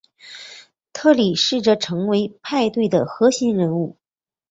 [0.93, 3.97] 特里试着成为派对的核心人物。